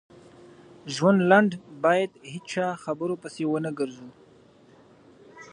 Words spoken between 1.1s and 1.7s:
لنډ